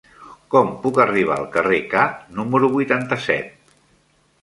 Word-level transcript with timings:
Com 0.55 0.71
puc 0.85 0.97
arribar 1.03 1.35
al 1.35 1.45
carrer 1.57 1.81
K 1.93 2.07
número 2.41 2.73
vuitanta-set? 2.75 3.57